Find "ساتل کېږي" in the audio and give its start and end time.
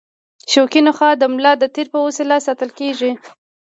2.47-3.11